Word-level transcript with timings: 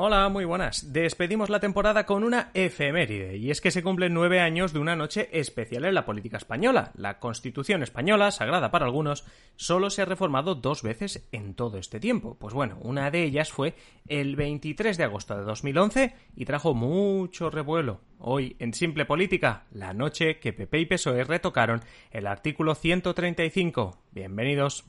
Hola, 0.00 0.28
muy 0.28 0.44
buenas. 0.44 0.92
Despedimos 0.92 1.50
la 1.50 1.58
temporada 1.58 2.06
con 2.06 2.22
una 2.22 2.52
efeméride, 2.54 3.36
y 3.36 3.50
es 3.50 3.60
que 3.60 3.72
se 3.72 3.82
cumplen 3.82 4.14
nueve 4.14 4.38
años 4.38 4.72
de 4.72 4.78
una 4.78 4.94
noche 4.94 5.28
especial 5.32 5.84
en 5.84 5.94
la 5.94 6.04
política 6.04 6.36
española. 6.36 6.92
La 6.94 7.18
Constitución 7.18 7.82
española, 7.82 8.30
sagrada 8.30 8.70
para 8.70 8.84
algunos, 8.84 9.24
solo 9.56 9.90
se 9.90 10.02
ha 10.02 10.04
reformado 10.04 10.54
dos 10.54 10.84
veces 10.84 11.28
en 11.32 11.54
todo 11.54 11.78
este 11.78 11.98
tiempo. 11.98 12.36
Pues 12.38 12.54
bueno, 12.54 12.78
una 12.80 13.10
de 13.10 13.24
ellas 13.24 13.50
fue 13.50 13.74
el 14.06 14.36
23 14.36 14.96
de 14.96 15.02
agosto 15.02 15.36
de 15.36 15.42
2011 15.42 16.14
y 16.36 16.44
trajo 16.44 16.74
mucho 16.74 17.50
revuelo. 17.50 18.00
Hoy, 18.20 18.54
en 18.60 18.74
Simple 18.74 19.04
Política, 19.04 19.66
la 19.72 19.94
noche 19.94 20.38
que 20.38 20.52
PP 20.52 20.78
y 20.78 20.86
PSOE 20.86 21.24
retocaron 21.24 21.82
el 22.12 22.28
artículo 22.28 22.76
135. 22.76 23.98
Bienvenidos. 24.12 24.84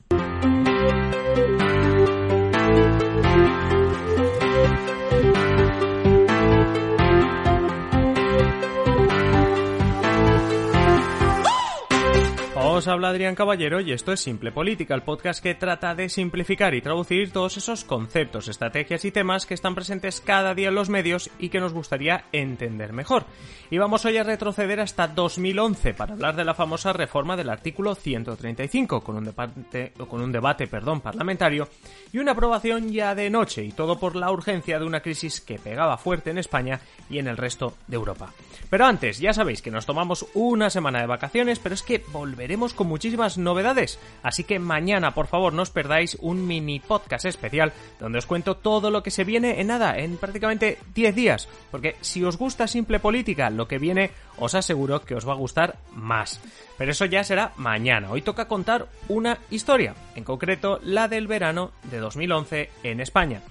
Os 12.80 12.88
habla 12.88 13.10
Adrián 13.10 13.34
Caballero 13.34 13.82
y 13.82 13.92
esto 13.92 14.10
es 14.10 14.20
Simple 14.20 14.52
Política, 14.52 14.94
el 14.94 15.02
podcast 15.02 15.42
que 15.42 15.54
trata 15.54 15.94
de 15.94 16.08
simplificar 16.08 16.74
y 16.74 16.80
traducir 16.80 17.30
todos 17.30 17.58
esos 17.58 17.84
conceptos, 17.84 18.48
estrategias 18.48 19.04
y 19.04 19.12
temas 19.12 19.44
que 19.44 19.52
están 19.52 19.74
presentes 19.74 20.22
cada 20.22 20.54
día 20.54 20.68
en 20.68 20.76
los 20.76 20.88
medios 20.88 21.28
y 21.38 21.50
que 21.50 21.60
nos 21.60 21.74
gustaría 21.74 22.24
entender 22.32 22.94
mejor. 22.94 23.26
Y 23.70 23.76
vamos 23.76 24.06
hoy 24.06 24.16
a 24.16 24.22
retroceder 24.22 24.80
hasta 24.80 25.08
2011 25.08 25.92
para 25.92 26.14
hablar 26.14 26.36
de 26.36 26.44
la 26.46 26.54
famosa 26.54 26.94
reforma 26.94 27.36
del 27.36 27.50
artículo 27.50 27.94
135 27.94 29.02
con 29.02 29.16
un 29.16 29.24
debate, 29.24 29.92
con 30.08 30.22
un 30.22 30.32
debate 30.32 30.66
perdón, 30.66 31.02
parlamentario 31.02 31.68
y 32.14 32.18
una 32.18 32.32
aprobación 32.32 32.90
ya 32.90 33.14
de 33.14 33.28
noche 33.28 33.62
y 33.62 33.72
todo 33.72 33.98
por 33.98 34.16
la 34.16 34.32
urgencia 34.32 34.78
de 34.78 34.86
una 34.86 35.00
crisis 35.00 35.42
que 35.42 35.58
pegaba 35.58 35.98
fuerte 35.98 36.30
en 36.30 36.38
España 36.38 36.80
y 37.10 37.18
en 37.18 37.28
el 37.28 37.36
resto 37.36 37.74
de 37.86 37.96
Europa. 37.96 38.32
Pero 38.70 38.86
antes, 38.86 39.18
ya 39.18 39.34
sabéis 39.34 39.60
que 39.60 39.70
nos 39.70 39.84
tomamos 39.84 40.24
una 40.32 40.70
semana 40.70 41.00
de 41.00 41.06
vacaciones, 41.06 41.58
pero 41.58 41.74
es 41.74 41.82
que 41.82 42.02
volveremos 42.10 42.69
con 42.74 42.88
muchísimas 42.88 43.38
novedades. 43.38 43.98
Así 44.22 44.44
que 44.44 44.58
mañana, 44.58 45.14
por 45.14 45.26
favor, 45.26 45.52
no 45.52 45.62
os 45.62 45.70
perdáis 45.70 46.16
un 46.20 46.46
mini 46.46 46.80
podcast 46.80 47.24
especial 47.24 47.72
donde 47.98 48.18
os 48.18 48.26
cuento 48.26 48.56
todo 48.56 48.90
lo 48.90 49.02
que 49.02 49.10
se 49.10 49.24
viene 49.24 49.60
en 49.60 49.68
nada, 49.68 49.98
en 49.98 50.16
prácticamente 50.16 50.78
10 50.94 51.14
días. 51.14 51.48
Porque 51.70 51.96
si 52.00 52.24
os 52.24 52.36
gusta 52.36 52.66
simple 52.66 53.00
política, 53.00 53.50
lo 53.50 53.68
que 53.68 53.78
viene 53.78 54.10
os 54.38 54.54
aseguro 54.54 55.02
que 55.02 55.14
os 55.14 55.28
va 55.28 55.32
a 55.32 55.36
gustar 55.36 55.78
más. 55.92 56.40
Pero 56.78 56.92
eso 56.92 57.04
ya 57.04 57.24
será 57.24 57.52
mañana. 57.56 58.10
Hoy 58.10 58.22
toca 58.22 58.48
contar 58.48 58.88
una 59.08 59.38
historia, 59.50 59.94
en 60.14 60.24
concreto 60.24 60.80
la 60.82 61.08
del 61.08 61.26
verano 61.26 61.72
de 61.90 61.98
2011 61.98 62.70
en 62.82 63.00
España. 63.00 63.42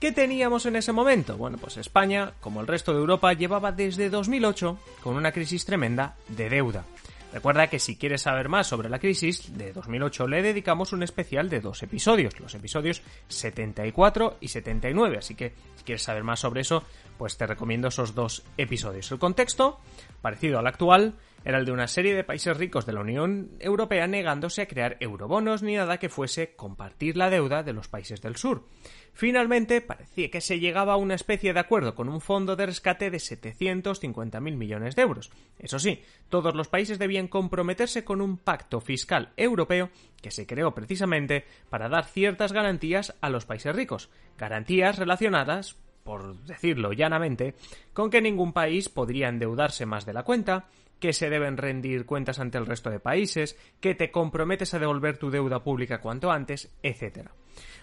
¿Qué 0.00 0.12
teníamos 0.12 0.64
en 0.64 0.76
ese 0.76 0.92
momento? 0.92 1.36
Bueno, 1.36 1.58
pues 1.58 1.76
España, 1.76 2.32
como 2.40 2.62
el 2.62 2.66
resto 2.66 2.94
de 2.94 3.00
Europa, 3.00 3.34
llevaba 3.34 3.70
desde 3.70 4.08
2008 4.08 4.78
con 5.02 5.14
una 5.14 5.30
crisis 5.30 5.66
tremenda 5.66 6.16
de 6.28 6.48
deuda. 6.48 6.84
Recuerda 7.32 7.68
que 7.68 7.78
si 7.78 7.96
quieres 7.96 8.22
saber 8.22 8.48
más 8.48 8.66
sobre 8.66 8.88
la 8.88 8.98
crisis 8.98 9.56
de 9.56 9.72
2008 9.72 10.26
le 10.26 10.42
dedicamos 10.42 10.92
un 10.92 11.04
especial 11.04 11.48
de 11.48 11.60
dos 11.60 11.82
episodios, 11.82 12.38
los 12.40 12.54
episodios 12.54 13.02
74 13.28 14.38
y 14.40 14.48
79, 14.48 15.18
así 15.18 15.36
que 15.36 15.54
si 15.76 15.84
quieres 15.84 16.02
saber 16.02 16.24
más 16.24 16.40
sobre 16.40 16.62
eso, 16.62 16.82
pues 17.18 17.36
te 17.36 17.46
recomiendo 17.46 17.88
esos 17.88 18.14
dos 18.16 18.42
episodios. 18.56 19.12
El 19.12 19.20
contexto, 19.20 19.78
parecido 20.20 20.58
al 20.58 20.66
actual, 20.66 21.14
era 21.44 21.58
el 21.58 21.64
de 21.64 21.72
una 21.72 21.88
serie 21.88 22.14
de 22.14 22.24
países 22.24 22.56
ricos 22.56 22.86
de 22.86 22.92
la 22.92 23.00
Unión 23.00 23.50
Europea 23.60 24.06
negándose 24.06 24.62
a 24.62 24.68
crear 24.68 24.96
eurobonos 25.00 25.62
ni 25.62 25.74
nada 25.74 25.98
que 25.98 26.08
fuese 26.08 26.54
compartir 26.54 27.16
la 27.16 27.30
deuda 27.30 27.62
de 27.62 27.72
los 27.72 27.88
países 27.88 28.20
del 28.20 28.36
sur. 28.36 28.66
Finalmente, 29.12 29.80
parecía 29.80 30.30
que 30.30 30.40
se 30.40 30.60
llegaba 30.60 30.94
a 30.94 30.96
una 30.96 31.14
especie 31.14 31.52
de 31.52 31.60
acuerdo 31.60 31.94
con 31.94 32.08
un 32.08 32.20
fondo 32.20 32.56
de 32.56 32.66
rescate 32.66 33.10
de 33.10 33.18
750.000 33.18 34.40
millones 34.40 34.96
de 34.96 35.02
euros. 35.02 35.30
Eso 35.58 35.78
sí, 35.78 36.02
todos 36.28 36.54
los 36.54 36.68
países 36.68 36.98
debían 36.98 37.28
comprometerse 37.28 38.04
con 38.04 38.20
un 38.20 38.38
pacto 38.38 38.80
fiscal 38.80 39.32
europeo 39.36 39.90
que 40.22 40.30
se 40.30 40.46
creó 40.46 40.74
precisamente 40.74 41.44
para 41.70 41.88
dar 41.88 42.04
ciertas 42.04 42.52
garantías 42.52 43.16
a 43.20 43.30
los 43.30 43.46
países 43.46 43.74
ricos, 43.74 44.10
garantías 44.38 44.98
relacionadas 44.98 45.76
por 46.02 46.40
decirlo 46.44 46.92
llanamente, 46.92 47.54
con 47.92 48.10
que 48.10 48.22
ningún 48.22 48.52
país 48.52 48.88
podría 48.88 49.28
endeudarse 49.28 49.86
más 49.86 50.06
de 50.06 50.14
la 50.14 50.22
cuenta, 50.22 50.66
que 51.00 51.12
se 51.12 51.30
deben 51.30 51.56
rendir 51.56 52.06
cuentas 52.06 52.38
ante 52.38 52.58
el 52.58 52.66
resto 52.66 52.90
de 52.90 53.00
países, 53.00 53.58
que 53.80 53.94
te 53.94 54.10
comprometes 54.10 54.74
a 54.74 54.78
devolver 54.78 55.18
tu 55.18 55.30
deuda 55.30 55.64
pública 55.64 56.00
cuanto 56.00 56.30
antes, 56.30 56.70
etc. 56.82 57.30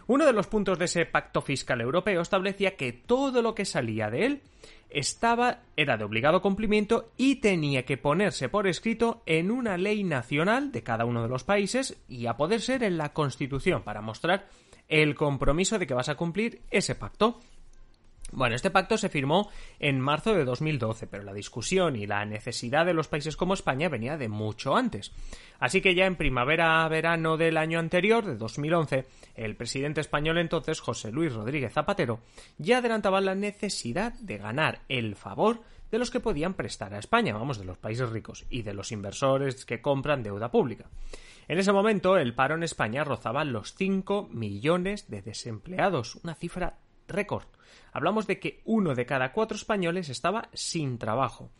Uno 0.07 0.25
de 0.25 0.33
los 0.33 0.47
puntos 0.47 0.79
de 0.79 0.85
ese 0.85 1.05
pacto 1.05 1.41
fiscal 1.41 1.81
europeo 1.81 2.21
establecía 2.21 2.77
que 2.77 2.93
todo 2.93 3.41
lo 3.41 3.53
que 3.53 3.65
salía 3.65 4.09
de 4.09 4.25
él 4.25 4.41
estaba 4.89 5.63
era 5.75 5.97
de 5.97 6.05
obligado 6.05 6.41
cumplimiento 6.41 7.11
y 7.17 7.35
tenía 7.35 7.83
que 7.83 7.97
ponerse 7.97 8.47
por 8.47 8.67
escrito 8.67 9.21
en 9.25 9.51
una 9.51 9.77
ley 9.77 10.03
nacional 10.03 10.71
de 10.71 10.83
cada 10.83 11.03
uno 11.03 11.23
de 11.23 11.29
los 11.29 11.43
países 11.43 11.97
y 12.07 12.27
a 12.27 12.37
poder 12.37 12.61
ser 12.61 12.83
en 12.83 12.97
la 12.97 13.11
Constitución 13.11 13.83
para 13.83 14.01
mostrar 14.01 14.47
el 14.87 15.15
compromiso 15.15 15.77
de 15.77 15.87
que 15.87 15.93
vas 15.93 16.09
a 16.09 16.15
cumplir 16.15 16.61
ese 16.71 16.95
pacto. 16.95 17.39
Bueno, 18.31 18.55
este 18.55 18.71
pacto 18.71 18.97
se 18.97 19.09
firmó 19.09 19.49
en 19.79 20.01
marzo 20.01 20.33
de 20.33 20.43
2012, 20.43 21.07
pero 21.07 21.23
la 21.23 21.33
discusión 21.33 21.95
y 21.95 22.05
la 22.05 22.25
necesidad 22.25 22.85
de 22.85 22.93
los 22.93 23.07
países 23.07 23.37
como 23.37 23.53
España 23.53 23.87
venía 23.87 24.17
de 24.17 24.27
mucho 24.27 24.75
antes. 24.75 25.13
Así 25.59 25.81
que 25.81 25.95
ya 25.95 26.05
en 26.05 26.17
primavera-verano 26.17 27.37
del 27.37 27.57
año 27.57 27.79
anterior, 27.79 28.25
de 28.25 28.35
2011, 28.35 29.05
el 29.35 29.55
presidente 29.55 30.01
español 30.01 30.37
entonces, 30.37 30.81
José 30.81 31.11
Luis 31.11 31.33
Rodríguez 31.33 31.71
Zapatero, 31.71 32.19
ya 32.57 32.79
adelantaba 32.79 33.21
la 33.21 33.33
necesidad 33.33 34.13
de 34.15 34.37
ganar 34.37 34.81
el 34.89 35.15
favor 35.15 35.61
de 35.89 35.97
los 35.97 36.11
que 36.11 36.19
podían 36.19 36.53
prestar 36.53 36.93
a 36.93 36.99
España, 36.99 37.33
vamos, 37.33 37.57
de 37.57 37.65
los 37.65 37.77
países 37.77 38.09
ricos 38.09 38.45
y 38.49 38.63
de 38.63 38.73
los 38.73 38.91
inversores 38.91 39.65
que 39.65 39.81
compran 39.81 40.21
deuda 40.21 40.51
pública. 40.51 40.85
En 41.47 41.59
ese 41.59 41.71
momento, 41.71 42.17
el 42.17 42.35
paro 42.35 42.55
en 42.55 42.63
España 42.63 43.05
rozaba 43.05 43.45
los 43.45 43.73
5 43.73 44.27
millones 44.31 45.09
de 45.09 45.21
desempleados, 45.21 46.15
una 46.23 46.35
cifra 46.35 46.79
récord. 47.07 47.45
Hablamos 47.91 48.27
de 48.27 48.39
que 48.39 48.61
uno 48.65 48.95
de 48.95 49.05
cada 49.05 49.31
cuatro 49.31 49.55
españoles 49.55 50.09
estaba 50.09 50.49
sin 50.53 50.97
trabajo. 50.97 51.51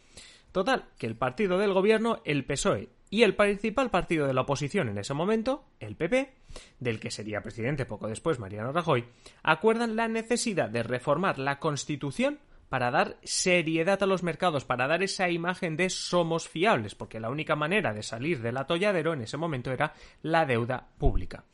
Total, 0.52 0.86
que 0.98 1.08
el 1.08 1.16
partido 1.16 1.58
del 1.58 1.74
gobierno, 1.74 2.22
el 2.26 2.46
PSOE, 2.46 2.90
y 3.10 3.24
el 3.24 3.36
principal 3.36 3.90
partido 3.90 4.28
de 4.28 4.34
la 4.34 4.42
oposición 4.42 4.90
en 4.90 4.98
ese 4.98 5.14
momento, 5.14 5.64
el 5.80 5.96
PP, 5.96 6.34
del 6.80 7.00
que 7.00 7.12
sería 7.12 7.42
presidente 7.42 7.86
poco 7.86 8.08
después 8.08 8.40
Mariano 8.40 8.72
Rajoy, 8.72 9.06
acuerdan 9.44 9.96
la 9.96 10.08
necesidad 10.08 10.70
de 10.70 10.84
reformar 10.84 11.40
la 11.40 11.60
Constitución 11.60 12.40
para 12.70 12.92
dar 12.92 13.18
seriedad 13.24 14.02
a 14.02 14.06
los 14.06 14.24
mercados, 14.24 14.66
para 14.66 14.88
dar 14.88 15.04
esa 15.04 15.30
imagen 15.30 15.78
de 15.78 15.90
somos 15.90 16.48
fiables, 16.48 16.96
porque 16.96 17.20
la 17.20 17.30
única 17.30 17.56
manera 17.56 17.94
de 17.94 18.04
salir 18.04 18.42
del 18.42 18.58
atolladero 18.58 19.14
en 19.14 19.22
ese 19.22 19.38
momento 19.38 19.72
era 19.72 19.94
la 20.22 20.46
deuda 20.46 20.90
pública. 20.98 21.46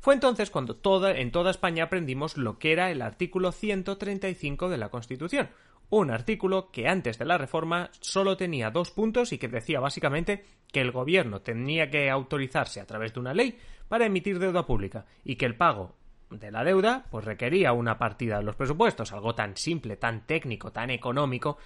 Fue 0.00 0.14
entonces 0.14 0.50
cuando 0.50 0.78
en 1.08 1.30
toda 1.32 1.50
España 1.50 1.84
aprendimos 1.84 2.36
lo 2.36 2.58
que 2.58 2.72
era 2.72 2.90
el 2.90 3.00
artículo 3.00 3.52
135 3.52 4.68
de 4.68 4.76
la 4.78 4.90
Constitución, 4.90 5.48
un 5.90 6.10
artículo 6.10 6.70
que 6.70 6.88
antes 6.88 7.18
de 7.18 7.24
la 7.24 7.38
reforma 7.38 7.90
solo 8.00 8.36
tenía 8.36 8.70
dos 8.70 8.90
puntos 8.90 9.32
y 9.32 9.38
que 9.38 9.48
decía 9.48 9.80
básicamente 9.80 10.44
que 10.72 10.80
el 10.80 10.92
gobierno 10.92 11.40
tenía 11.40 11.90
que 11.90 12.10
autorizarse 12.10 12.80
a 12.80 12.86
través 12.86 13.14
de 13.14 13.20
una 13.20 13.34
ley 13.34 13.58
para 13.88 14.06
emitir 14.06 14.38
deuda 14.38 14.66
pública 14.66 15.06
y 15.24 15.36
que 15.36 15.46
el 15.46 15.56
pago 15.56 15.94
de 16.38 16.50
la 16.50 16.64
deuda 16.64 17.06
pues 17.10 17.24
requería 17.24 17.72
una 17.72 17.98
partida 17.98 18.38
de 18.38 18.44
los 18.44 18.56
presupuestos, 18.56 19.12
algo 19.12 19.34
tan 19.34 19.56
simple, 19.56 19.96
tan 19.96 20.26
técnico, 20.26 20.72
tan 20.72 20.90
económico 20.90 21.58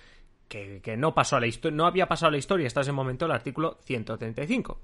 que, 0.49 0.97
no 0.97 1.15
pasó 1.15 1.37
a 1.37 1.41
la 1.41 1.49
no 1.71 1.87
había 1.87 2.09
pasado 2.09 2.29
a 2.29 2.33
la 2.33 2.39
historia 2.39 2.67
hasta 2.67 2.81
ese 2.81 2.93
momento 2.93 3.27
el 3.27 3.33
artículo 3.33 3.79
135. 3.83 4.81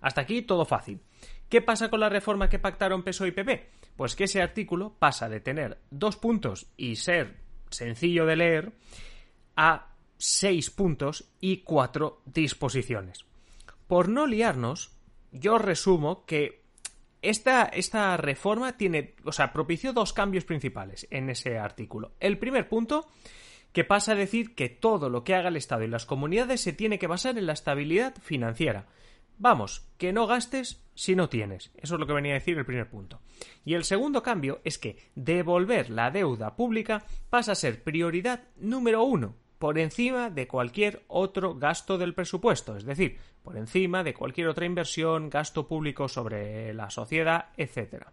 Hasta 0.00 0.22
aquí 0.22 0.42
todo 0.42 0.64
fácil. 0.64 1.00
¿Qué 1.48 1.60
pasa 1.60 1.90
con 1.90 2.00
la 2.00 2.08
reforma 2.08 2.48
que 2.48 2.58
pactaron 2.58 3.02
PSOE 3.02 3.28
y 3.28 3.32
PP? 3.32 3.70
Pues 3.96 4.16
que 4.16 4.24
ese 4.24 4.40
artículo 4.40 4.94
pasa 4.98 5.28
de 5.28 5.40
tener 5.40 5.78
dos 5.90 6.16
puntos 6.16 6.66
y 6.76 6.96
ser 6.96 7.36
sencillo 7.70 8.24
de 8.26 8.36
leer 8.36 8.72
a 9.56 9.88
seis 10.16 10.70
puntos 10.70 11.30
y 11.40 11.58
cuatro 11.58 12.22
disposiciones. 12.24 13.26
Por 13.86 14.08
no 14.08 14.26
liarnos, 14.26 14.92
yo 15.30 15.58
resumo 15.58 16.24
que 16.24 16.61
esta, 17.22 17.64
esta 17.64 18.16
reforma 18.16 18.76
tiene, 18.76 19.14
o 19.24 19.32
sea, 19.32 19.52
propició 19.52 19.92
dos 19.92 20.12
cambios 20.12 20.44
principales 20.44 21.06
en 21.10 21.30
ese 21.30 21.58
artículo. 21.58 22.12
El 22.20 22.38
primer 22.38 22.68
punto 22.68 23.06
que 23.72 23.84
pasa 23.84 24.12
a 24.12 24.16
decir 24.16 24.54
que 24.54 24.68
todo 24.68 25.08
lo 25.08 25.24
que 25.24 25.34
haga 25.34 25.48
el 25.48 25.56
Estado 25.56 25.84
y 25.84 25.88
las 25.88 26.04
comunidades 26.04 26.60
se 26.60 26.72
tiene 26.72 26.98
que 26.98 27.06
basar 27.06 27.38
en 27.38 27.46
la 27.46 27.54
estabilidad 27.54 28.14
financiera. 28.20 28.86
Vamos, 29.38 29.88
que 29.96 30.12
no 30.12 30.26
gastes 30.26 30.84
si 30.94 31.16
no 31.16 31.28
tienes. 31.28 31.70
Eso 31.76 31.94
es 31.94 32.00
lo 32.00 32.06
que 32.06 32.12
venía 32.12 32.32
a 32.32 32.34
decir 32.34 32.58
el 32.58 32.66
primer 32.66 32.90
punto. 32.90 33.20
Y 33.64 33.74
el 33.74 33.84
segundo 33.84 34.22
cambio 34.22 34.60
es 34.64 34.78
que 34.78 34.98
devolver 35.14 35.90
la 35.90 36.10
deuda 36.10 36.54
pública 36.54 37.04
pasa 37.30 37.52
a 37.52 37.56
ser 37.56 37.82
prioridad 37.82 38.44
número 38.56 39.02
uno 39.04 39.36
por 39.62 39.78
encima 39.78 40.28
de 40.28 40.48
cualquier 40.48 41.04
otro 41.06 41.54
gasto 41.54 41.96
del 41.96 42.14
presupuesto, 42.14 42.76
es 42.76 42.84
decir, 42.84 43.20
por 43.44 43.56
encima 43.56 44.02
de 44.02 44.12
cualquier 44.12 44.48
otra 44.48 44.66
inversión, 44.66 45.30
gasto 45.30 45.68
público 45.68 46.08
sobre 46.08 46.74
la 46.74 46.90
sociedad, 46.90 47.50
etc. 47.56 48.06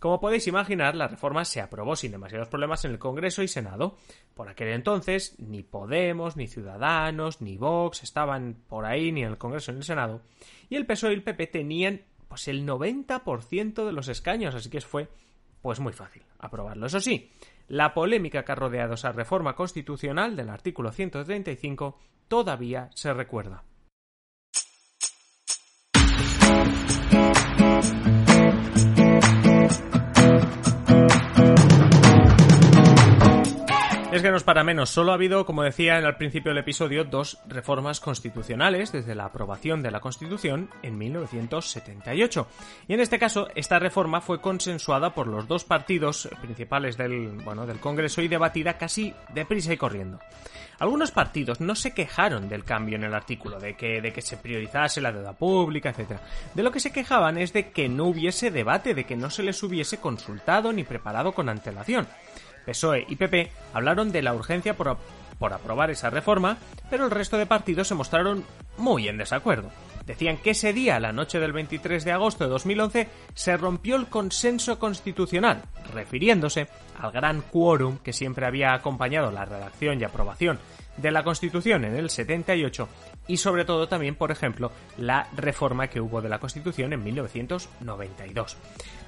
Como 0.00 0.18
podéis 0.18 0.48
imaginar, 0.48 0.96
la 0.96 1.06
reforma 1.06 1.44
se 1.44 1.60
aprobó 1.60 1.94
sin 1.94 2.10
demasiados 2.10 2.48
problemas 2.48 2.84
en 2.84 2.90
el 2.90 2.98
Congreso 2.98 3.44
y 3.44 3.46
Senado. 3.46 3.96
Por 4.34 4.48
aquel 4.48 4.70
entonces, 4.70 5.38
ni 5.38 5.62
Podemos, 5.62 6.36
ni 6.36 6.48
Ciudadanos, 6.48 7.40
ni 7.40 7.56
Vox 7.56 8.02
estaban 8.02 8.56
por 8.66 8.84
ahí, 8.84 9.12
ni 9.12 9.22
en 9.22 9.28
el 9.28 9.38
Congreso 9.38 9.70
ni 9.70 9.76
en 9.76 9.82
el 9.82 9.86
Senado. 9.86 10.22
Y 10.68 10.74
el 10.74 10.84
PSOE 10.84 11.12
y 11.12 11.14
el 11.14 11.22
PP 11.22 11.46
tenían 11.46 12.02
pues 12.26 12.48
el 12.48 12.66
90% 12.66 13.86
de 13.86 13.92
los 13.92 14.08
escaños, 14.08 14.56
así 14.56 14.68
que 14.68 14.80
fue 14.80 15.06
pues 15.62 15.80
muy 15.80 15.92
fácil 15.92 16.22
aprobarlo. 16.38 16.86
Eso 16.86 17.00
sí, 17.00 17.30
la 17.68 17.94
polémica 17.94 18.44
que 18.44 18.52
ha 18.52 18.56
rodeado 18.56 18.94
esa 18.94 19.12
reforma 19.12 19.54
constitucional 19.54 20.36
del 20.36 20.50
artículo 20.50 20.92
135 20.92 21.98
todavía 22.28 22.90
se 22.94 23.14
recuerda. 23.14 23.64
Es 34.12 34.20
que 34.20 34.30
no 34.30 34.36
es 34.36 34.42
para 34.42 34.62
menos, 34.62 34.90
solo 34.90 35.12
ha 35.12 35.14
habido, 35.14 35.46
como 35.46 35.62
decía 35.62 35.96
el 35.96 36.16
principio 36.16 36.50
del 36.50 36.58
episodio, 36.58 37.04
dos 37.04 37.38
reformas 37.48 37.98
constitucionales 37.98 38.92
desde 38.92 39.14
la 39.14 39.24
aprobación 39.24 39.82
de 39.82 39.90
la 39.90 40.00
Constitución 40.00 40.68
en 40.82 40.98
1978. 40.98 42.46
Y 42.88 42.92
en 42.92 43.00
este 43.00 43.18
caso, 43.18 43.48
esta 43.54 43.78
reforma 43.78 44.20
fue 44.20 44.42
consensuada 44.42 45.14
por 45.14 45.28
los 45.28 45.48
dos 45.48 45.64
partidos 45.64 46.28
principales 46.42 46.98
del, 46.98 47.28
bueno, 47.42 47.64
del 47.64 47.80
Congreso 47.80 48.20
y 48.20 48.28
debatida 48.28 48.76
casi 48.76 49.14
deprisa 49.32 49.72
y 49.72 49.78
corriendo. 49.78 50.18
Algunos 50.78 51.10
partidos 51.10 51.62
no 51.62 51.74
se 51.74 51.94
quejaron 51.94 52.50
del 52.50 52.64
cambio 52.64 52.96
en 52.96 53.04
el 53.04 53.14
artículo, 53.14 53.58
de 53.60 53.76
que, 53.76 54.02
de 54.02 54.12
que 54.12 54.20
se 54.20 54.36
priorizase 54.36 55.00
la 55.00 55.12
deuda 55.12 55.32
pública, 55.32 55.88
etc. 55.88 56.18
De 56.52 56.62
lo 56.62 56.70
que 56.70 56.80
se 56.80 56.92
quejaban 56.92 57.38
es 57.38 57.54
de 57.54 57.70
que 57.70 57.88
no 57.88 58.04
hubiese 58.04 58.50
debate, 58.50 58.92
de 58.92 59.04
que 59.04 59.16
no 59.16 59.30
se 59.30 59.42
les 59.42 59.62
hubiese 59.62 60.00
consultado 60.00 60.70
ni 60.70 60.84
preparado 60.84 61.32
con 61.32 61.48
antelación. 61.48 62.06
PSOE 62.64 63.06
y 63.08 63.16
PP 63.16 63.50
hablaron 63.72 64.12
de 64.12 64.22
la 64.22 64.34
urgencia 64.34 64.74
por, 64.74 64.88
aprobar 65.52 65.90
esa 65.90 66.10
reforma, 66.10 66.58
pero 66.88 67.04
el 67.04 67.10
resto 67.10 67.36
de 67.36 67.46
partidos 67.46 67.88
se 67.88 67.94
mostraron 67.94 68.44
muy 68.76 69.08
en 69.08 69.18
desacuerdo. 69.18 69.70
Decían 70.06 70.36
que 70.38 70.50
ese 70.50 70.72
día, 70.72 70.98
la 70.98 71.12
noche 71.12 71.38
del 71.38 71.52
23 71.52 72.04
de 72.04 72.12
agosto 72.12 72.44
de 72.44 72.50
2011, 72.50 73.08
se 73.34 73.56
rompió 73.56 73.96
el 73.96 74.08
consenso 74.08 74.78
constitucional, 74.78 75.62
refiriéndose 75.92 76.68
al 76.98 77.12
gran 77.12 77.42
quórum 77.42 77.98
que 77.98 78.12
siempre 78.12 78.46
había 78.46 78.74
acompañado 78.74 79.30
la 79.30 79.44
redacción 79.44 80.00
y 80.00 80.04
aprobación 80.04 80.58
de 80.96 81.10
la 81.10 81.22
Constitución 81.22 81.84
en 81.84 81.96
el 81.96 82.10
78 82.10 82.88
y 83.26 83.36
sobre 83.36 83.64
todo 83.64 83.88
también, 83.88 84.14
por 84.14 84.30
ejemplo, 84.30 84.72
la 84.98 85.28
reforma 85.36 85.88
que 85.88 86.00
hubo 86.00 86.20
de 86.20 86.28
la 86.28 86.38
Constitución 86.38 86.92
en 86.92 87.02
1992. 87.02 88.56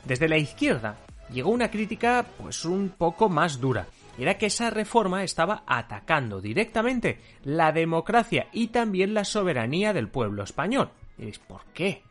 Desde 0.05 0.29
la 0.29 0.39
izquierda 0.39 0.97
llegó 1.31 1.51
una 1.51 1.71
crítica 1.71 2.25
pues 2.39 2.65
un 2.65 2.91
poco 2.91 3.29
más 3.29 3.61
dura. 3.61 3.87
Era 4.19 4.39
que 4.39 4.47
esa 4.47 4.71
reforma 4.71 5.25
estaba 5.25 5.65
atacando 5.67 6.41
directamente 6.41 7.19
la 7.43 7.73
democracia 7.73 8.47
y 8.53 8.69
también 8.69 9.13
la 9.13 9.25
soberanía 9.25 9.93
del 9.93 10.09
pueblo 10.09 10.45
español. 10.45 10.91
¿Y 11.19 11.33
por 11.47 11.65
qué? 11.75 12.03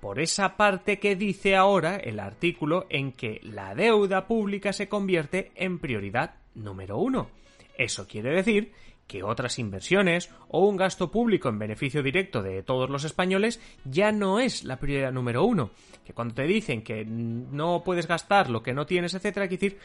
Por 0.00 0.18
esa 0.18 0.56
parte 0.56 0.98
que 0.98 1.14
dice 1.14 1.54
ahora 1.54 1.96
el 1.96 2.18
artículo 2.18 2.86
en 2.88 3.12
que 3.12 3.40
la 3.42 3.74
deuda 3.74 4.26
pública 4.26 4.72
se 4.72 4.88
convierte 4.88 5.52
en 5.54 5.78
prioridad 5.78 6.34
número 6.54 6.98
uno. 6.98 7.28
Eso 7.76 8.06
quiere 8.06 8.30
decir 8.30 8.72
que 9.12 9.22
otras 9.22 9.58
inversiones 9.58 10.30
o 10.48 10.66
un 10.66 10.78
gasto 10.78 11.10
público 11.10 11.50
en 11.50 11.58
beneficio 11.58 12.02
directo 12.02 12.42
de 12.42 12.62
todos 12.62 12.88
los 12.88 13.04
españoles 13.04 13.60
ya 13.84 14.10
no 14.10 14.40
es 14.40 14.64
la 14.64 14.78
prioridad 14.78 15.12
número 15.12 15.44
uno. 15.44 15.70
Que 16.02 16.14
cuando 16.14 16.34
te 16.34 16.44
dicen 16.44 16.82
que 16.82 17.04
no 17.04 17.82
puedes 17.84 18.08
gastar 18.08 18.48
lo 18.48 18.62
que 18.62 18.72
no 18.72 18.86
tienes, 18.86 19.12
etcétera, 19.12 19.44
hay 19.44 19.50
que 19.50 19.56
decir, 19.58 19.78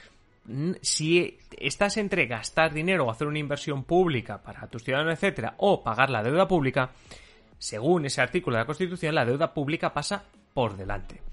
si 0.81 1.38
estás 1.59 1.97
entre 1.97 2.25
gastar 2.25 2.74
dinero 2.74 3.06
o 3.06 3.12
hacer 3.12 3.27
una 3.27 3.39
inversión 3.39 3.83
pública 3.83 4.41
para 4.41 4.65
tus 4.68 4.85
ciudadanos, 4.85 5.15
etcétera, 5.15 5.56
o 5.57 5.83
pagar 5.83 6.09
la 6.09 6.24
deuda 6.24 6.47
pública, 6.47 6.91
según 7.57 8.06
ese 8.06 8.21
artículo 8.21 8.56
de 8.56 8.62
la 8.62 8.65
Constitución, 8.65 9.13
la 9.13 9.25
deuda 9.25 9.53
pública 9.53 9.94
pasa 9.94 10.24
por 10.53 10.77
delante. 10.77 11.26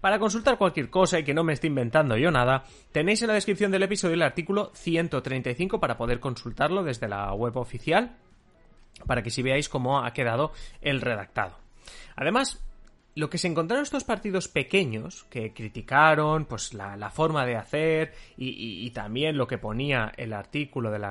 Para 0.00 0.18
consultar 0.18 0.56
cualquier 0.56 0.88
cosa 0.88 1.18
y 1.18 1.24
que 1.24 1.34
no 1.34 1.44
me 1.44 1.52
esté 1.52 1.66
inventando 1.66 2.16
yo 2.16 2.30
nada, 2.30 2.64
tenéis 2.90 3.20
en 3.20 3.28
la 3.28 3.34
descripción 3.34 3.70
del 3.70 3.82
episodio 3.82 4.14
el 4.14 4.22
artículo 4.22 4.70
135 4.74 5.78
para 5.78 5.98
poder 5.98 6.20
consultarlo 6.20 6.82
desde 6.82 7.08
la 7.08 7.32
web 7.34 7.56
oficial, 7.58 8.16
para 9.06 9.22
que 9.22 9.30
si 9.30 9.42
veáis 9.42 9.68
cómo 9.68 10.02
ha 10.02 10.12
quedado 10.14 10.52
el 10.80 11.02
redactado. 11.02 11.58
Además, 12.16 12.64
lo 13.14 13.28
que 13.28 13.36
se 13.36 13.48
encontraron 13.48 13.82
estos 13.82 14.04
partidos 14.04 14.48
pequeños 14.48 15.24
que 15.24 15.52
criticaron 15.52 16.46
pues 16.46 16.72
la, 16.72 17.10
forma 17.10 17.44
de 17.44 17.56
hacer 17.56 18.14
y, 18.38 18.88
también 18.92 19.36
lo 19.36 19.46
que 19.46 19.58
ponía 19.58 20.12
el 20.16 20.32
artículo 20.32 20.90
de 20.90 21.04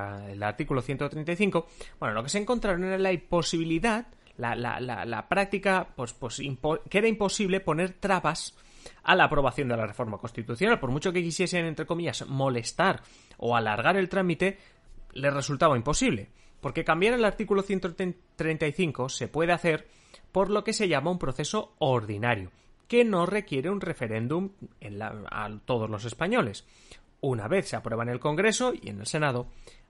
artículo 0.44 0.80
135 0.80 1.68
bueno 1.98 2.14
lo 2.14 2.22
que 2.22 2.30
se 2.30 2.38
encontraron 2.38 2.84
era 2.84 2.96
la 2.96 3.12
imposibilidad 3.12 4.06
la, 4.38 4.54
la 4.56 5.28
práctica 5.28 5.88
pues, 5.94 6.14
pues 6.14 6.40
que 6.88 6.98
era 6.98 7.06
imposible 7.06 7.60
poner 7.60 7.92
trabas 7.92 8.56
a 9.02 9.14
la 9.14 9.24
aprobación 9.24 9.68
de 9.68 9.76
la 9.76 9.86
reforma 9.86 10.18
constitucional. 10.18 10.80
Por 10.80 10.90
mucho 10.90 11.12
que 11.12 11.22
quisiesen, 11.22 11.66
entre 11.66 11.86
comillas, 11.86 12.26
molestar 12.26 13.02
o 13.38 13.56
alargar 13.56 13.96
el 13.96 14.08
trámite, 14.08 14.58
les 15.12 15.32
resultaba 15.32 15.76
imposible. 15.76 16.28
Porque 16.60 16.84
cambiar 16.84 17.14
el 17.14 17.24
artículo 17.24 17.62
135 17.62 19.08
se 19.08 19.28
puede 19.28 19.52
hacer 19.52 19.88
por 20.32 20.50
lo 20.50 20.62
que 20.64 20.72
se 20.72 20.88
llama 20.88 21.10
un 21.10 21.18
proceso 21.18 21.74
ordinario, 21.78 22.50
que 22.86 23.04
no 23.04 23.26
requiere 23.26 23.70
un 23.70 23.80
referéndum 23.80 24.50
a 25.30 25.50
todos 25.64 25.88
los 25.88 26.04
españoles. 26.04 26.66
Una 27.20 27.48
vez 27.48 27.68
se 27.68 27.76
aprueba 27.76 28.02
en 28.02 28.10
el 28.10 28.20
Congreso 28.20 28.72
y 28.74 28.88
en 28.88 29.00
el 29.00 29.06
Senado, 29.06 29.48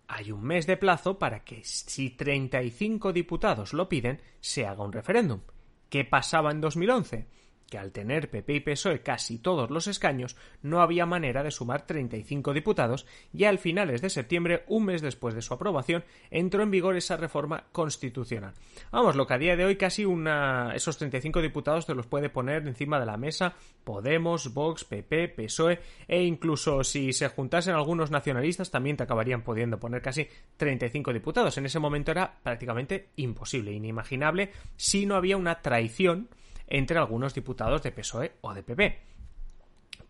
hay 0.08 0.32
un 0.32 0.42
mes 0.42 0.66
de 0.66 0.76
plazo 0.76 1.18
para 1.18 1.44
que, 1.44 1.62
si 1.62 2.10
35 2.10 3.12
diputados 3.12 3.72
lo 3.72 3.88
piden, 3.88 4.20
se 4.40 4.66
haga 4.66 4.82
un 4.82 4.92
referéndum. 4.92 5.40
¿Qué 5.88 6.04
pasaba 6.04 6.50
en 6.50 6.60
2011? 6.60 7.26
Que 7.70 7.78
al 7.78 7.92
tener 7.92 8.28
PP 8.28 8.54
y 8.54 8.60
PSOE 8.60 9.00
casi 9.00 9.38
todos 9.38 9.70
los 9.70 9.86
escaños, 9.86 10.36
no 10.62 10.82
había 10.82 11.06
manera 11.06 11.42
de 11.42 11.50
sumar 11.50 11.86
35 11.86 12.52
diputados 12.52 13.06
y 13.32 13.44
al 13.44 13.58
finales 13.58 14.02
de 14.02 14.10
septiembre, 14.10 14.64
un 14.66 14.86
mes 14.86 15.00
después 15.00 15.34
de 15.34 15.40
su 15.40 15.54
aprobación, 15.54 16.04
entró 16.30 16.62
en 16.62 16.70
vigor 16.70 16.96
esa 16.96 17.16
reforma 17.16 17.64
constitucional. 17.72 18.52
Vamos, 18.90 19.16
lo 19.16 19.26
que 19.26 19.34
a 19.34 19.38
día 19.38 19.56
de 19.56 19.64
hoy 19.64 19.76
casi 19.76 20.04
una... 20.04 20.74
esos 20.74 20.98
35 20.98 21.40
diputados 21.40 21.86
te 21.86 21.94
los 21.94 22.06
puede 22.06 22.28
poner 22.28 22.66
encima 22.66 23.00
de 23.00 23.06
la 23.06 23.16
mesa 23.16 23.54
Podemos, 23.84 24.52
Vox, 24.52 24.84
PP, 24.84 25.28
PSOE 25.28 25.78
e 26.06 26.22
incluso 26.22 26.84
si 26.84 27.12
se 27.12 27.28
juntasen 27.28 27.74
algunos 27.74 28.10
nacionalistas 28.10 28.70
también 28.70 28.96
te 28.96 29.04
acabarían 29.04 29.42
pudiendo 29.42 29.78
poner 29.78 30.02
casi 30.02 30.28
35 30.56 31.12
diputados. 31.12 31.56
En 31.56 31.66
ese 31.66 31.78
momento 31.78 32.10
era 32.10 32.40
prácticamente 32.42 33.10
imposible, 33.16 33.72
inimaginable 33.72 34.50
si 34.76 35.06
no 35.06 35.14
había 35.14 35.36
una 35.36 35.62
traición 35.62 36.28
entre 36.70 36.98
algunos 36.98 37.34
diputados 37.34 37.82
de 37.82 37.92
PSOE 37.92 38.32
o 38.40 38.54
de 38.54 38.62
PP. 38.62 39.10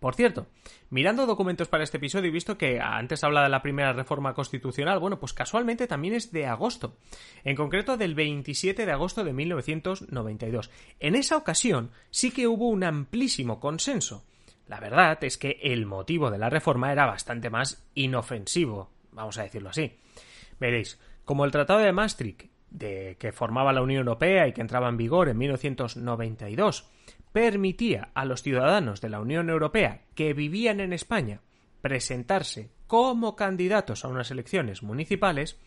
Por 0.01 0.15
cierto, 0.15 0.47
mirando 0.89 1.27
documentos 1.27 1.69
para 1.69 1.85
este 1.85 1.99
episodio 1.99 2.29
he 2.29 2.33
visto 2.33 2.57
que 2.57 2.81
antes 2.81 3.23
habla 3.23 3.43
de 3.43 3.51
la 3.51 3.61
primera 3.61 3.93
reforma 3.93 4.33
constitucional, 4.33 4.99
bueno, 4.99 5.21
pues 5.21 5.35
casualmente 5.35 5.87
también 5.87 6.15
es 6.15 6.33
de 6.33 6.47
agosto, 6.47 6.97
en 7.45 7.55
concreto 7.55 7.99
del 7.99 8.15
27 8.15 8.87
de 8.87 8.93
agosto 8.93 9.25
de 9.25 9.35
1992. 9.35 10.71
En 11.01 11.17
esa 11.17 11.37
ocasión 11.37 11.91
sí 12.11 12.31
que 12.31 12.47
hubo 12.47 12.69
un 12.69 12.83
amplísimo 12.83 13.61
consenso. 13.61 14.25
La 14.69 14.81
verdad 14.81 15.23
es 15.23 15.37
que 15.37 15.59
el 15.63 15.85
motivo 15.85 16.31
de 16.31 16.39
la 16.39 16.49
reforma 16.49 16.93
era 16.93 17.05
bastante 17.05 17.51
más 17.51 17.87
inofensivo, 17.95 18.91
vamos 19.13 19.37
a 19.37 19.43
decirlo 19.43 19.69
así. 19.69 19.99
Veréis, 20.59 20.99
como 21.27 21.45
el 21.45 21.51
Tratado 21.51 21.81
de 21.81 21.93
Maastricht 21.93 22.50
de 22.71 23.17
que 23.19 23.33
formaba 23.33 23.73
la 23.73 23.83
Unión 23.83 24.01
Europea 24.01 24.47
y 24.47 24.53
que 24.53 24.61
entraba 24.61 24.89
en 24.89 24.97
vigor 24.97 25.29
en 25.29 25.39
1992 25.39 26.89
permitía 27.33 28.11
a 28.15 28.25
los 28.25 28.43
ciudadanos 28.43 29.01
de 29.01 29.09
la 29.09 29.21
Unión 29.21 29.51
Europea 29.51 30.03
que 30.15 30.35
vivían 30.35 30.81
en 30.81 30.93
España 30.93 31.41
presentarse 31.81 32.71
como 32.87 33.37
candidatos 33.37 34.05
a 34.05 34.09
unas 34.09 34.31
elecciones 34.31 34.83
municipales, 34.83 35.59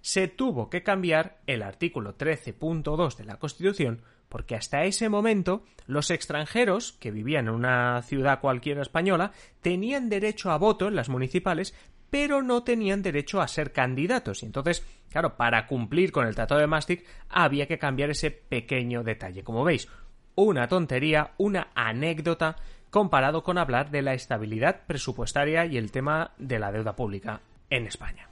se 0.00 0.26
tuvo 0.26 0.70
que 0.70 0.82
cambiar 0.82 1.38
el 1.46 1.62
artículo 1.62 2.16
13.2 2.16 3.16
de 3.16 3.24
la 3.24 3.38
Constitución 3.38 4.02
porque 4.28 4.56
hasta 4.56 4.84
ese 4.84 5.10
momento 5.10 5.62
los 5.86 6.10
extranjeros 6.10 6.92
que 6.92 7.10
vivían 7.10 7.48
en 7.48 7.54
una 7.54 8.00
ciudad 8.02 8.40
cualquiera 8.40 8.80
española 8.80 9.32
tenían 9.60 10.08
derecho 10.08 10.50
a 10.50 10.56
voto 10.56 10.88
en 10.88 10.96
las 10.96 11.10
municipales, 11.10 11.74
pero 12.12 12.42
no 12.42 12.62
tenían 12.62 13.00
derecho 13.00 13.40
a 13.40 13.48
ser 13.48 13.72
candidatos. 13.72 14.42
Y 14.42 14.46
entonces, 14.46 14.86
claro, 15.10 15.34
para 15.38 15.66
cumplir 15.66 16.12
con 16.12 16.26
el 16.26 16.34
Tratado 16.34 16.60
de 16.60 16.66
Maastricht 16.66 17.06
había 17.30 17.66
que 17.66 17.78
cambiar 17.78 18.10
ese 18.10 18.30
pequeño 18.30 19.02
detalle. 19.02 19.42
Como 19.42 19.64
veis, 19.64 19.88
una 20.34 20.68
tontería, 20.68 21.32
una 21.38 21.68
anécdota 21.74 22.56
comparado 22.90 23.42
con 23.42 23.56
hablar 23.56 23.90
de 23.90 24.02
la 24.02 24.12
estabilidad 24.12 24.82
presupuestaria 24.86 25.64
y 25.64 25.78
el 25.78 25.90
tema 25.90 26.32
de 26.36 26.58
la 26.58 26.70
deuda 26.70 26.94
pública 26.94 27.40
en 27.70 27.86
España. 27.86 28.31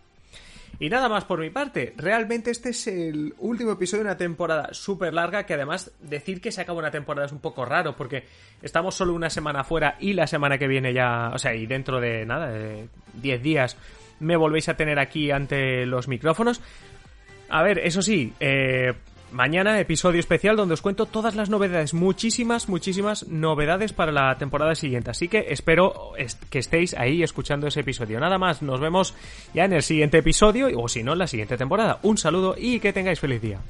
Y 0.78 0.88
nada 0.88 1.08
más 1.08 1.24
por 1.24 1.40
mi 1.40 1.50
parte. 1.50 1.92
Realmente 1.96 2.50
este 2.50 2.70
es 2.70 2.86
el 2.86 3.34
último 3.38 3.72
episodio 3.72 4.04
de 4.04 4.10
una 4.10 4.16
temporada 4.16 4.68
súper 4.72 5.12
larga 5.12 5.44
que 5.44 5.54
además 5.54 5.90
decir 6.00 6.40
que 6.40 6.52
se 6.52 6.60
acaba 6.60 6.78
una 6.78 6.90
temporada 6.90 7.26
es 7.26 7.32
un 7.32 7.40
poco 7.40 7.64
raro 7.64 7.96
porque 7.96 8.24
estamos 8.62 8.94
solo 8.94 9.14
una 9.14 9.28
semana 9.28 9.64
fuera 9.64 9.96
y 10.00 10.12
la 10.14 10.26
semana 10.26 10.56
que 10.58 10.68
viene 10.68 10.94
ya, 10.94 11.30
o 11.34 11.38
sea, 11.38 11.54
y 11.54 11.66
dentro 11.66 12.00
de 12.00 12.24
nada, 12.24 12.48
de 12.48 12.88
10 13.14 13.42
días 13.42 13.76
me 14.20 14.36
volvéis 14.36 14.68
a 14.68 14.74
tener 14.76 14.98
aquí 14.98 15.30
ante 15.30 15.86
los 15.86 16.08
micrófonos. 16.08 16.60
A 17.48 17.62
ver, 17.62 17.80
eso 17.80 18.00
sí, 18.00 18.32
eh, 18.38 18.94
Mañana 19.32 19.78
episodio 19.78 20.18
especial 20.18 20.56
donde 20.56 20.74
os 20.74 20.82
cuento 20.82 21.06
todas 21.06 21.36
las 21.36 21.50
novedades, 21.50 21.94
muchísimas, 21.94 22.68
muchísimas 22.68 23.28
novedades 23.28 23.92
para 23.92 24.10
la 24.10 24.36
temporada 24.38 24.74
siguiente. 24.74 25.10
Así 25.10 25.28
que 25.28 25.46
espero 25.50 26.12
que 26.50 26.58
estéis 26.58 26.94
ahí 26.94 27.22
escuchando 27.22 27.68
ese 27.68 27.80
episodio. 27.80 28.18
Nada 28.18 28.38
más, 28.38 28.60
nos 28.60 28.80
vemos 28.80 29.14
ya 29.54 29.64
en 29.64 29.72
el 29.72 29.82
siguiente 29.82 30.18
episodio 30.18 30.68
o 30.76 30.88
si 30.88 31.04
no 31.04 31.12
en 31.12 31.18
la 31.20 31.26
siguiente 31.28 31.56
temporada. 31.56 32.00
Un 32.02 32.18
saludo 32.18 32.56
y 32.58 32.80
que 32.80 32.92
tengáis 32.92 33.20
feliz 33.20 33.40
día. 33.40 33.60